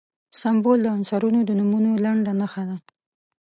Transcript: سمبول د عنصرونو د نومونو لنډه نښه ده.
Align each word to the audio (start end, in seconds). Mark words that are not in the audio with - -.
سمبول 0.41 0.79
د 0.83 0.87
عنصرونو 0.97 1.39
د 1.45 1.51
نومونو 1.59 1.91
لنډه 2.03 2.33
نښه 2.41 2.63
ده. 2.69 2.77